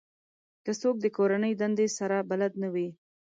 که 0.63 0.71
څوک 0.81 0.95
د 1.01 1.05
کورنۍ 1.17 1.53
دندې 1.61 1.87
سره 1.97 2.17
بلد 2.29 2.53
نه 2.63 2.69
وي 2.73 2.89